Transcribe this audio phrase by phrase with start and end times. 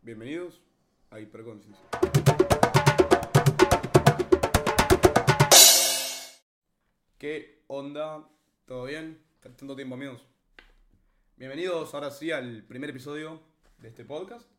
[0.00, 0.60] Bienvenidos
[1.10, 1.84] a Hiperconciencia.
[7.18, 8.28] ¿Qué onda?
[8.64, 9.22] ¿Todo bien?
[9.40, 10.26] Tanto tiempo, amigos.
[11.36, 13.40] Bienvenidos ahora sí al primer episodio
[13.78, 14.50] de este podcast,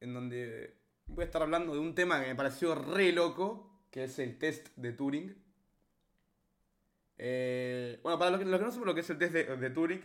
[0.00, 0.76] en donde
[1.06, 4.36] voy a estar hablando de un tema que me pareció re loco, que es el
[4.36, 5.36] test de Turing.
[7.18, 10.02] Eh, bueno, para los que, no saben lo que es el test de Turing,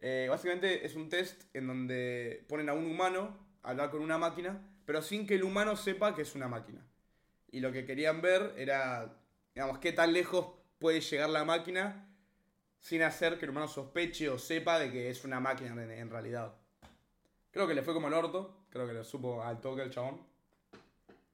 [0.00, 4.18] eh, básicamente es un test en donde ponen a un humano a hablar con una
[4.18, 6.86] máquina, pero sin que el humano sepa que es una máquina.
[7.50, 9.18] Y lo que querían ver era,
[9.54, 10.48] digamos, qué tan lejos
[10.78, 12.08] puede llegar la máquina
[12.78, 16.10] sin hacer que el humano sospeche o sepa de que es una máquina en, en
[16.10, 16.54] realidad.
[17.50, 20.20] Creo que le fue como el orto, creo que lo supo al toque el chabón.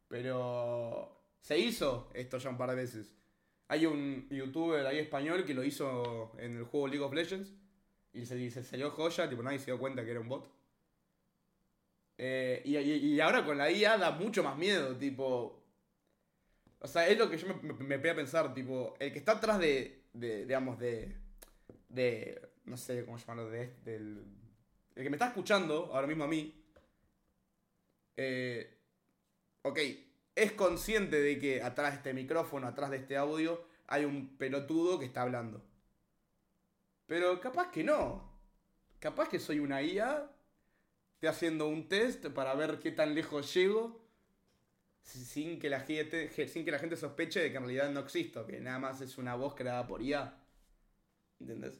[0.08, 3.16] Pero se hizo esto ya un par de veces.
[3.68, 7.52] Hay un youtuber ahí español que lo hizo en el juego League of Legends.
[8.14, 10.48] Y se, se salió joya, tipo nadie se dio cuenta que era un bot.
[12.18, 15.62] Eh, y, y- y ahora con la IA da mucho más miedo, tipo.
[16.80, 19.18] O sea, es lo que yo me, me, me pegué a pensar, tipo, el que
[19.18, 21.16] está atrás de, de digamos, de,
[21.88, 24.24] de, no sé cómo llamarlo, de, del,
[24.96, 26.54] el que me está escuchando ahora mismo a mí,
[28.16, 28.78] eh,
[29.62, 29.78] ok,
[30.34, 34.98] es consciente de que atrás de este micrófono, atrás de este audio, hay un pelotudo
[34.98, 35.62] que está hablando.
[37.06, 38.00] Pero capaz que no.
[39.00, 40.30] Capaz que soy una IA.
[41.14, 44.00] Estoy haciendo un test para ver qué tan lejos llego.
[45.02, 48.00] si- Sin que, la gente, sin que la gente sospeche de que en realidad no
[48.00, 48.46] existo.
[48.46, 50.34] Que nada más es una voz creada por IA.
[51.40, 51.74] ¿Entendés?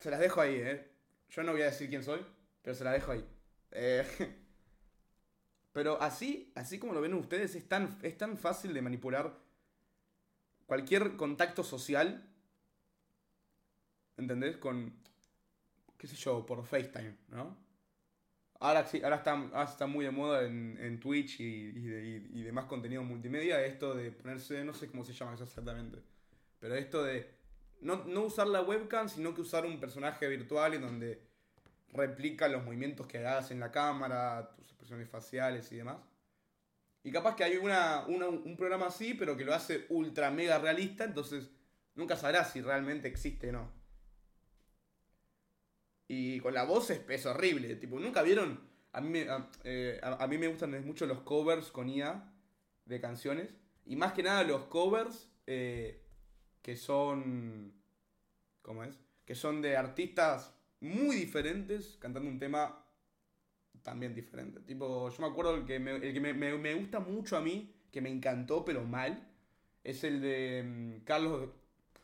[0.00, 0.90] Se las dejo ahí, ¿eh?
[1.30, 2.20] Yo no voy a decir quién soy.
[2.62, 3.24] Pero se las dejo ahí.
[3.70, 4.04] Eh,
[5.72, 9.38] pero así, así como lo ven ustedes, es tan, es tan fácil de manipular
[10.66, 12.28] cualquier contacto social
[14.16, 14.56] ¿Entendés?
[14.56, 14.76] Con,
[15.98, 17.56] qué sé yo, por FaceTime, ¿no?
[18.60, 22.42] Ahora, sí, ahora, está, ahora está muy de moda en, en Twitch y, y, y-
[22.44, 25.98] demás contenido multimedia esto de ponerse, no sé cómo se llama exactamente,
[26.60, 27.28] pero esto de
[27.80, 31.22] no, no usar la webcam, sino que usar un personaje virtual en donde
[31.92, 35.98] replica los movimientos que hagas en la cámara, tus expresiones faciales y demás.
[37.04, 40.58] Y capaz que hay una, una- un programa así, pero que lo hace ultra mega
[40.58, 41.50] realista, entonces
[41.94, 43.81] nunca sabrás si realmente existe o no.
[46.14, 47.74] Y con la voz es, horrible.
[47.76, 48.60] Tipo, ¿nunca vieron?
[48.92, 52.30] A mí, me, a, eh, mí me gustan mucho los covers con IA
[52.84, 53.54] de canciones.
[53.86, 56.02] Y más que nada los covers eh,
[56.60, 57.72] que son...
[58.62, 58.98] ¿Cómo es?
[59.24, 62.84] Que son de artistas muy diferentes cantando un tema
[63.82, 64.60] también diferente.
[64.60, 67.74] Tipo, yo me acuerdo el que me, el que me- me gusta mucho a mí,
[67.90, 69.26] que me encantó pero mal,
[69.84, 71.50] es el de mm, Carlos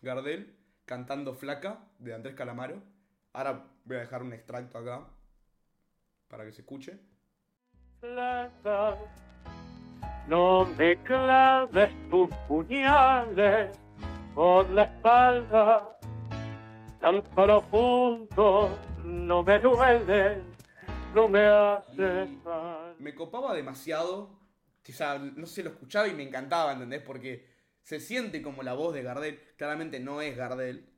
[0.03, 0.55] Gardel
[0.87, 2.83] cantando Flaca de Andrés Calamaro.
[3.33, 5.07] Ahora voy a dejar un extracto acá
[6.29, 6.99] para que se escuche.
[10.29, 13.79] No me claves tus puñales
[14.35, 15.99] por la espalda,
[17.01, 20.43] tan profundo, no me duele,
[21.15, 22.95] no me hace mal.
[22.99, 24.39] me copaba demasiado.
[24.89, 27.03] O sea, no sé, lo escuchaba y me encantaba, ¿entendés?
[27.03, 27.47] Porque
[27.83, 29.41] se siente como la voz de Gardel.
[29.57, 30.89] Claramente no es Gardel,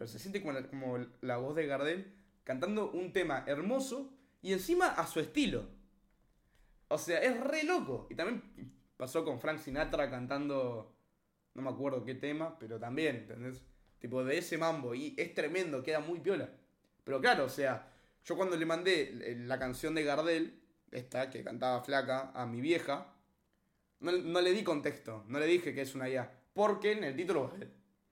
[0.00, 2.10] pero se siente como la, voz de Gardel
[2.42, 5.68] cantando un tema hermoso y encima a su estilo.
[6.88, 8.06] O sea, es re loco.
[8.08, 8.42] Y también
[8.96, 10.96] pasó con Frank Sinatra cantando,
[11.52, 13.62] no me acuerdo qué tema, pero también, ¿entendés?
[13.98, 14.94] Tipo de ese mambo.
[14.94, 16.48] Y es tremendo, queda muy piola.
[17.04, 17.92] Pero claro, o sea,
[18.24, 20.62] yo cuando le mandé la canción de Gardel,
[20.92, 23.12] esta que cantaba flaca, a mi vieja,
[23.98, 26.32] no, no le di contexto, no le dije que es una IA.
[26.54, 27.52] Porque en el título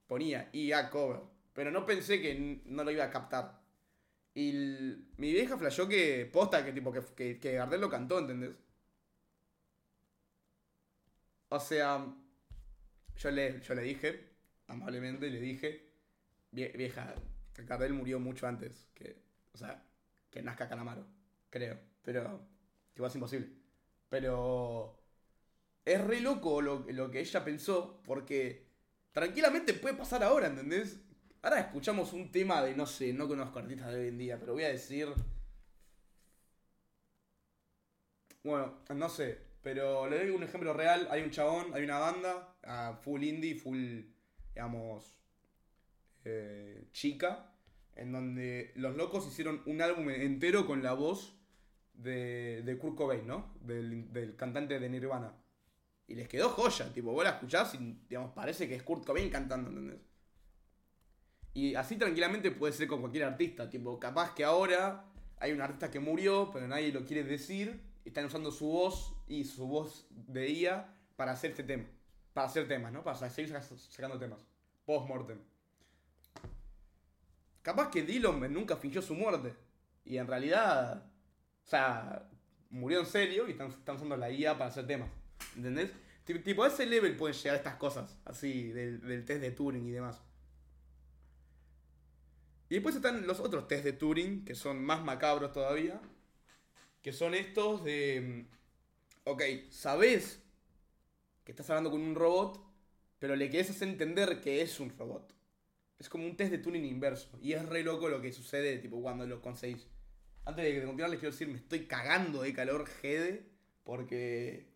[0.07, 1.38] ponía IA cover.
[1.59, 2.31] Pero no pensé que
[2.67, 3.47] no lo iba a captar.
[4.35, 4.53] Y
[5.19, 8.57] mi vieja flasheó que posta que tipo que, que, Gardel lo cantó, ¿entendés?
[11.51, 12.07] O sea,
[13.17, 14.29] yo le, yo le dije,
[14.67, 15.91] amablemente le dije,
[16.53, 17.15] "Vie- vieja,
[17.57, 19.85] Gardel murió mucho antes que, o sea,
[20.31, 21.07] que nazca Calamaro,
[21.51, 21.79] creo.
[22.03, 22.41] Pero,
[22.97, 23.51] igual es imposible.
[24.09, 24.99] Pero
[25.85, 28.69] es re loco lo, lo que ella pensó, porque
[29.13, 31.01] tranquilamente puede pasar ahora, ¿entendés?
[31.43, 34.55] Ahora escuchamos un tema de, no sé, no conozco artistas de hoy en día, pero
[34.55, 35.09] voy a decir...
[38.43, 41.07] Bueno, no sé, pero le doy un ejemplo real.
[41.11, 44.01] Hay un chabón, hay una banda, ah, full indie, full,
[44.55, 45.17] digamos,
[46.25, 47.53] eh, chica,
[47.95, 51.37] en donde los locos hicieron un álbum entero con la voz
[51.95, 53.55] de, de Kurt Cobain, ¿no?
[53.61, 55.37] Del, del cantante de Nirvana.
[56.07, 59.31] Y les quedó joya, tipo, vos la escuchás y, digamos, parece que es Kurt Cobain
[59.31, 60.08] cantando, ¿entendés?
[61.55, 65.05] Y así tranquilamente puede ser con cualquier artista, tipo, capaz que ahora
[65.39, 67.81] hay un artista que murió, pero nadie lo quiere decir.
[68.05, 71.85] Están usando su voz y su voz de IA para hacer este tema.
[72.33, 73.03] Para hacer temas, ¿no?
[73.03, 74.41] Para seguir sac- sacando temas.
[74.87, 75.39] Post-mortem.
[77.63, 79.55] Capaz que Dylan nunca fingió su muerte.
[80.05, 81.05] Y en realidad.
[81.65, 82.29] O sea,
[82.71, 85.11] murió en serio y están, están usando la IA para hacer temas.
[85.57, 85.91] ¿Entendés?
[86.25, 88.17] Ti- Tipo, a ese level pueden llegar estas cosas.
[88.25, 90.23] Así, del test de Turing y demás.
[92.71, 96.01] Y después están los otros test de Turing, que son más macabros todavía.
[97.03, 98.21] Que son estos de.
[98.21, 98.59] mm,
[99.25, 100.43] Ok, sabés
[101.45, 102.61] que estás hablando con un robot,
[103.19, 105.35] pero le querés hacer entender que es un robot.
[105.99, 107.39] Es como un test de Turing inverso.
[107.43, 109.89] Y es re loco lo que sucede, tipo, cuando lo conseguís.
[110.47, 113.47] Antes de continuar, les quiero decir, me estoy cagando de calor, Gede,
[113.85, 114.69] porque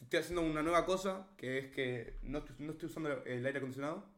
[0.00, 4.09] estoy haciendo una nueva cosa, que es que no, no estoy usando el aire acondicionado.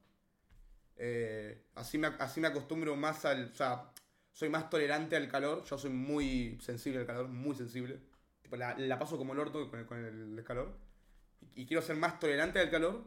[0.96, 3.50] Eh, así, me, así me acostumbro más al...
[3.50, 3.92] O sea,
[4.32, 5.64] soy más tolerante al calor.
[5.64, 8.00] Yo soy muy sensible al calor, muy sensible.
[8.40, 10.76] Tipo, la, la paso como el orto con el, con el calor.
[11.54, 13.04] Y, quiero ser más tolerante al calor.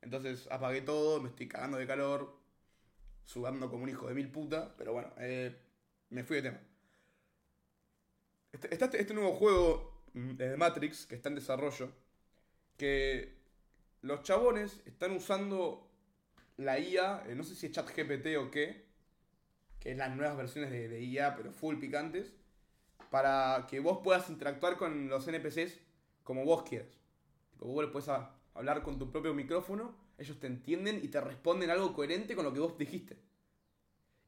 [0.00, 2.38] Entonces apagué todo, me estoy cagando de calor.
[3.24, 4.74] Sudando como un hijo de mil puta.
[4.76, 5.54] Pero bueno, eh,
[6.10, 6.60] me fui de tema.
[8.52, 11.92] Está este, este nuevo juego mm, de Matrix que está en desarrollo.
[12.76, 13.36] Que
[14.02, 15.87] los chabones están usando
[16.58, 18.84] la IA, eh, no sé si es ChatGPT o qué,
[19.80, 22.34] que es las nuevas versiones de, IA, pero full picantes,
[23.10, 25.78] para que vos puedas interactuar con los NPCs
[26.24, 26.88] como vos quieras.
[27.52, 28.08] Tipo, vos puedes
[28.54, 32.52] hablar con tu propio micrófono, ellos te entienden y te responden algo coherente con lo
[32.52, 33.16] que vos dijiste.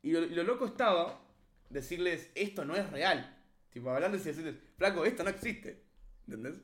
[0.03, 1.21] Y lo, lo loco estaba
[1.69, 3.37] decirles, esto no es real.
[3.71, 5.85] Tipo, hablarles y decirles, flaco, esto no existe.
[6.27, 6.61] ¿Entendés?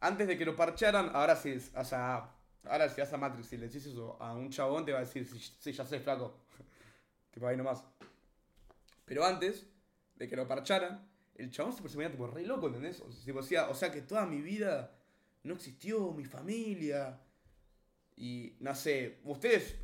[0.00, 3.56] Antes de que lo parcharan, ahora sí, o sea, ahora si vas a Matrix y
[3.58, 6.44] le decís eso a un chabón, te va a decir, sí, ya sé, flaco.
[7.30, 7.84] tipo, ahí nomás.
[9.04, 9.66] Pero antes
[10.16, 13.00] de que lo parcharan, el chabón se veía tipo re loco, ¿entendés?
[13.00, 14.96] O sea, que toda mi vida
[15.44, 17.20] no existió, mi familia.
[18.16, 19.76] Y no sé, ustedes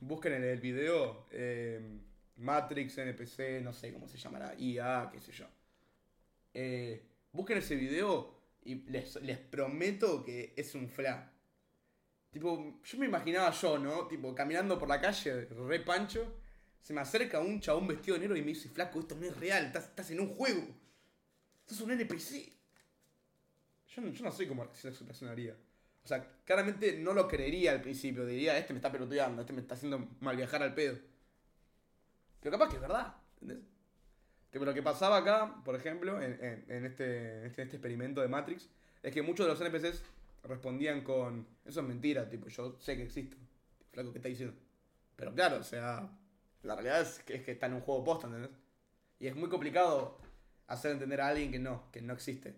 [0.00, 2.00] busquen en el video eh,
[2.36, 5.46] Matrix, NPC, no sé cómo se llamará, IA, qué sé yo.
[6.54, 9.16] Eh, busquen ese video y les,
[9.50, 11.31] prometo que es un fla.
[12.32, 14.06] Tipo, yo me imaginaba yo, ¿no?
[14.08, 16.34] Tipo, caminando por la calle, re pancho,
[16.80, 19.36] se me acerca un chabón vestido de negro y me dice, flaco, esto no es
[19.36, 20.66] real, estás, en un juego.
[21.66, 22.50] Sos un NPC.
[23.94, 25.54] Yo no, yo no sé cómo reaccionaría.
[26.02, 28.24] O sea, claramente no lo creería al principio.
[28.24, 30.98] Diría, este me está peloteando, este me está haciendo mal viajar al pedo.
[32.40, 33.62] Pero capaz que es verdad, ¿entendés?
[34.50, 38.28] Tipo, lo que pasaba acá, por ejemplo, en, en este, en este, este experimento de
[38.28, 38.70] Matrix,
[39.02, 40.02] es que muchos de los NPCs
[40.44, 43.36] respondían con, eso es mentira, tipo, yo sé que existo.
[43.92, 44.56] Flaco, ¿qué está diciendo?
[45.16, 46.10] Pero claro, o sea,
[46.62, 48.50] la realidad es que, es que está en un juego posta, ¿entendés?
[49.20, 50.18] Y es muy complicado
[50.66, 52.54] hacer entender a alguien que no, que no existe.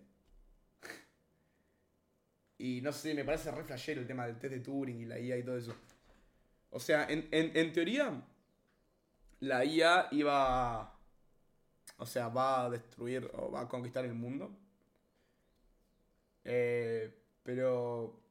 [2.57, 5.19] Y no sé, me parece re flashero el tema del test de Turing y la
[5.19, 5.75] IA y todo eso.
[6.69, 8.23] O sea, en, en, en teoría,
[9.41, 10.97] la IA iba.
[11.97, 14.57] O sea, va a destruir o va a conquistar el mundo.
[16.43, 18.21] Eh, pero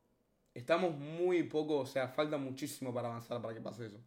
[0.55, 4.01] estamos muy poco, o sea, falta muchísimo para avanzar para que pase eso.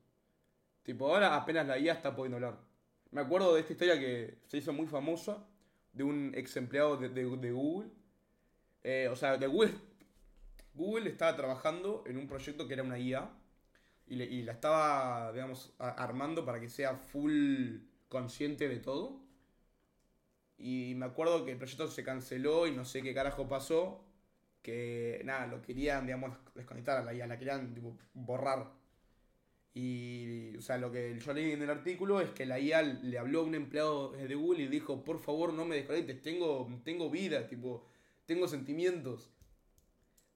[0.84, 2.60] Tipo, ahora apenas la IA está pudiendo hablar.
[3.12, 5.46] Me acuerdo de esta historia que se hizo muy famosa
[5.94, 7.90] de un ex empleado de, de- Google.
[8.84, 9.74] Eh, o sea, de Google,
[10.76, 13.30] Google estaba trabajando en un proyecto que era una IA
[14.08, 17.78] y, la estaba, digamos, armando para que sea full
[18.10, 19.22] consciente de todo.
[20.58, 24.04] Y me acuerdo que el proyecto se canceló y no sé qué carajo pasó.
[24.68, 28.62] Que nada, lo querían, digamos, desconectar a la IA, la querían tipo, borrar.
[29.74, 33.18] Y, o sea, lo que yo leí en el artículo es que la IA le
[33.20, 37.10] habló a un empleado de Google y dijo, por favor no me desconectes, tengo, tengo
[37.12, 37.86] vida, tipo,
[38.26, 39.30] tengo sentimientos.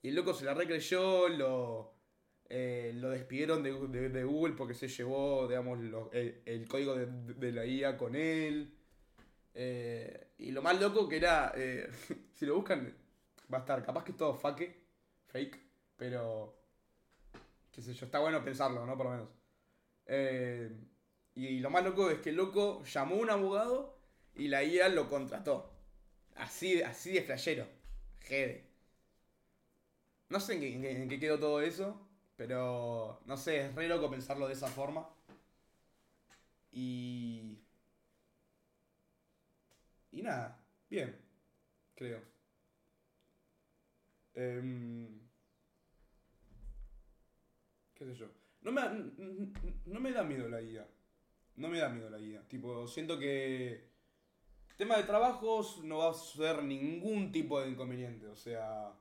[0.01, 1.93] Y el loco se la recreyó, lo,
[2.49, 7.05] eh, lo despidieron de, de- Google porque se llevó, digamos, lo- el, el código de,
[7.07, 8.73] de la IA con él.
[9.55, 11.89] Eh, y lo más loco que era, eh,
[12.35, 12.93] si lo buscan,
[13.53, 14.75] va a estar, capaz que es todo fake,
[15.27, 15.59] fake,
[15.97, 16.55] pero
[17.71, 18.97] qué sé yo, está bueno pensarlo, ¿no?
[18.97, 19.29] Por lo menos.
[20.07, 20.71] Eh,
[21.35, 23.97] y lo más loco es que el loco llamó a un abogado
[24.35, 25.71] y la IA lo contrató.
[26.35, 27.67] Así, así de flashero.
[28.21, 28.67] Jede.
[30.29, 34.09] No sé en qué- en qué quedó todo eso, pero no sé, es re loco
[34.09, 35.07] pensarlo de esa forma.
[36.73, 37.59] Y...
[40.11, 41.17] Y nada, bien,
[41.95, 42.21] creo.
[44.35, 45.07] Em,
[47.93, 48.27] qué sé yo.
[48.61, 48.81] No me,
[49.85, 50.87] no me da miedo la IA.
[51.57, 52.47] No me da miedo la IA.
[52.47, 53.91] Tipo, siento que
[54.77, 58.27] tema de trabajos no va a suceder ningún tipo de inconveniente.
[58.27, 58.93] O sea,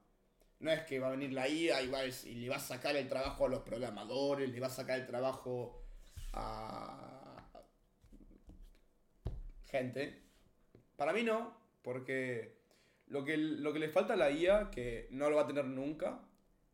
[0.58, 2.96] no es que va a venir la IA y, va y le va a sacar
[2.96, 5.82] el trabajo a los programadores, le va a sacar el trabajo
[6.34, 7.10] a
[9.70, 10.22] gente.
[10.96, 12.59] Para mí no, porque
[13.10, 15.64] lo que, lo que le falta a la IA, que no lo va a tener
[15.64, 16.20] nunca,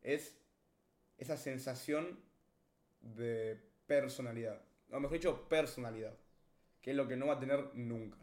[0.01, 0.37] es
[1.17, 2.19] esa sensación
[3.01, 4.61] de personalidad.
[4.91, 6.15] O mejor dicho, personalidad.
[6.81, 8.19] Que es lo que no va a tener nunca.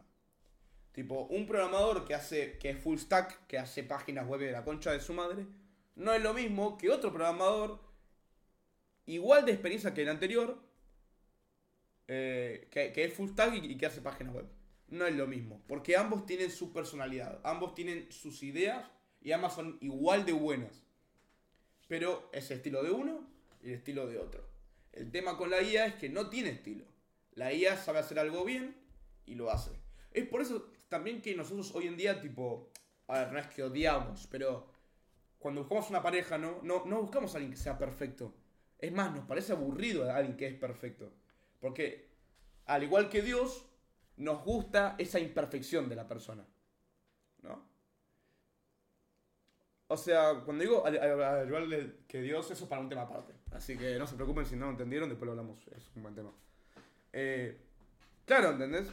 [0.93, 4.63] Tipo, un programador que hace, que es full stack, que hace páginas web de la
[4.63, 5.45] concha de su madre,
[5.95, 7.81] no es lo mismo que otro programador
[9.05, 10.57] igual de experiencia que el anterior,
[12.07, 14.45] eh, que, que es full stack y, y que hace páginas web.
[14.87, 18.85] No es lo mismo, porque ambos tienen su personalidad, ambos tienen sus ideas
[19.21, 20.83] y ambas son igual de buenas.
[21.87, 23.27] Pero es el estilo de uno
[23.63, 24.47] y el estilo de otro.
[24.93, 26.85] El tema con la IA es que no tiene estilo.
[27.33, 28.75] La IA sabe hacer algo bien
[29.25, 29.71] y lo hace.
[30.11, 32.69] Es por eso también que nosotros hoy en día, tipo,
[33.07, 34.67] a ver, no es que odiamos, pero
[35.39, 36.59] cuando buscamos una pareja, ¿no?
[36.63, 38.33] No, no buscamos a alguien que sea perfecto.
[38.79, 41.11] Es más, nos parece aburrido a alguien que es perfecto.
[41.59, 42.09] Porque,
[42.65, 43.65] al igual que Dios,
[44.17, 46.45] nos gusta esa imperfección de la persona.
[47.41, 47.75] ¿No?
[49.87, 50.83] O sea, cuando digo
[52.07, 53.33] que Dios, eso es para un tema aparte.
[53.51, 55.67] Así que no se preocupen si no lo entendieron, después lo hablamos.
[55.67, 56.31] Es un buen tema.
[57.13, 57.61] Eh,
[58.25, 58.87] claro, ¿entendés?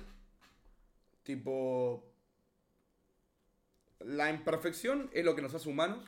[1.22, 2.08] Tipo.
[4.00, 6.04] La imperfección es lo que nos hace humanos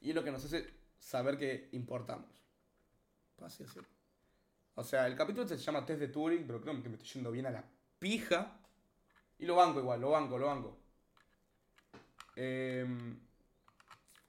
[0.00, 0.68] y es lo que nos hace
[0.98, 2.30] saber que importamos.
[3.34, 3.88] Por así decirlo.
[4.74, 7.08] O sea, el capítulo este se llama Test de Turing, pero creo que me estoy
[7.14, 7.64] yendo bien a la
[7.98, 8.60] pija.
[9.38, 10.78] Y lo banco igual, lo banco, lo banco.
[12.36, 13.18] Em,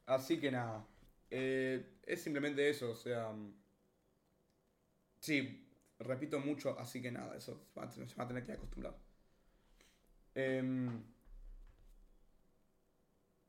[0.05, 0.85] así que nada.
[1.29, 3.29] Eh, es simplemente eso, o sea.
[3.31, 3.53] mm,
[5.21, 5.65] Sí,
[5.99, 8.95] repito mucho, así que nada, eso se va a tener, que acostumbrar.
[10.35, 11.03] Em,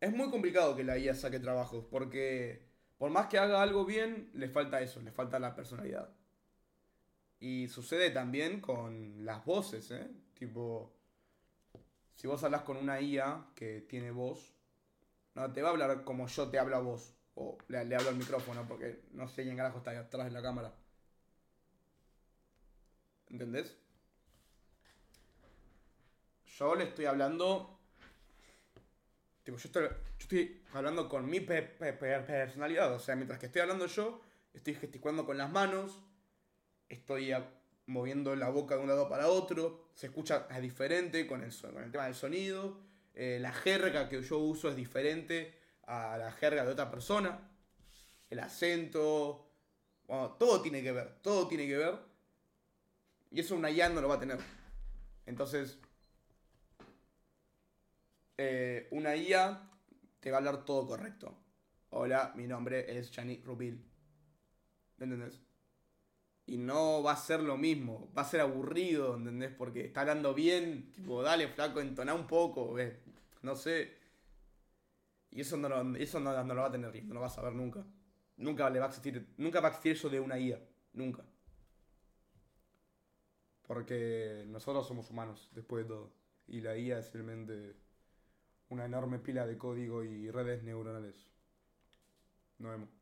[0.00, 4.30] es muy complicado que la IA saque trabajos, porque por más que haga algo bien,
[4.34, 6.10] le falta eso, le falta la personalidad.
[7.40, 10.08] Y sucede también con las voces, ¿eh?
[10.34, 10.92] Tipo,
[12.14, 14.52] si vos hablas con una IA que tiene voz,
[15.34, 17.14] no te va a hablar como yo te hablo a vos.
[17.36, 20.74] O le, hablo al micrófono, porque no sé quién carajo está atrás de la cámara.
[23.30, 23.76] ¿Entendés?
[26.58, 27.80] Yo le estoy hablando.
[29.44, 32.92] Tipo, yo estoy, yo estoy hablando con mi pe- pe- pe- personalidad.
[32.94, 34.20] O sea, mientras que estoy hablando yo,
[34.54, 35.98] estoy gesticulando con las manos.
[36.90, 37.32] Estoy
[37.86, 39.90] moviendo la boca de un lado para otro.
[39.94, 42.80] Se escucha es diferente con el, con el tema del sonido.
[43.14, 45.54] Eh, la jerga que yo uso es diferente
[45.86, 47.48] a la jerga de otra persona.
[48.28, 49.46] El acento.
[50.08, 51.14] Bueno, todo tiene que ver.
[51.22, 51.94] Todo tiene que ver.
[53.30, 54.38] Y eso una IA no lo va a tener.
[55.26, 55.78] Entonces,
[58.36, 59.70] eh, una IA
[60.18, 61.38] te va a hablar todo correcto.
[61.90, 63.80] Hola, mi nombre es Chani Rubil.
[64.98, 65.49] ¿Entendés?
[66.50, 69.52] Y no va a ser lo mismo, va a ser aburrido, ¿entendés?
[69.52, 72.74] Porque está hablando bien, tipo, dale, flaco, entoná un poco.
[73.42, 73.96] No sé.
[75.30, 77.30] Y eso no, lo, eso no, no lo va a tener, no lo va a
[77.30, 77.86] saber nunca.
[78.36, 80.60] Nunca le va a existir, nunca va a existir eso de una IA,
[80.94, 81.22] nunca.
[83.62, 86.12] Porque nosotros somos humanos, después de todo.
[86.48, 87.76] Y la IA es simplemente
[88.70, 91.28] una enorme pila de código y redes neuronales.
[92.58, 92.99] Nos vemos.